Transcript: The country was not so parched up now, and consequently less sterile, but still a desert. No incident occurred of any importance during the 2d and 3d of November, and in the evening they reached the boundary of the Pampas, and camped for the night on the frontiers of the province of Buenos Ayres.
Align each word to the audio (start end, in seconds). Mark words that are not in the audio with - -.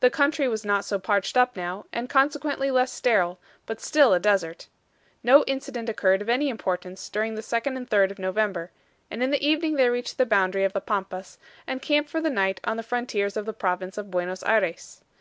The 0.00 0.10
country 0.10 0.48
was 0.48 0.64
not 0.64 0.84
so 0.84 0.98
parched 0.98 1.36
up 1.36 1.54
now, 1.56 1.86
and 1.92 2.10
consequently 2.10 2.72
less 2.72 2.90
sterile, 2.90 3.38
but 3.66 3.80
still 3.80 4.12
a 4.12 4.18
desert. 4.18 4.66
No 5.22 5.44
incident 5.44 5.88
occurred 5.88 6.20
of 6.20 6.28
any 6.28 6.48
importance 6.48 7.08
during 7.08 7.36
the 7.36 7.40
2d 7.40 7.76
and 7.76 7.88
3d 7.88 8.10
of 8.10 8.18
November, 8.18 8.72
and 9.12 9.22
in 9.22 9.30
the 9.30 9.46
evening 9.46 9.76
they 9.76 9.88
reached 9.88 10.18
the 10.18 10.26
boundary 10.26 10.64
of 10.64 10.72
the 10.72 10.80
Pampas, 10.80 11.38
and 11.68 11.80
camped 11.80 12.10
for 12.10 12.20
the 12.20 12.30
night 12.30 12.58
on 12.64 12.78
the 12.78 12.82
frontiers 12.82 13.36
of 13.36 13.46
the 13.46 13.52
province 13.52 13.96
of 13.96 14.10
Buenos 14.10 14.42
Ayres. 14.42 15.02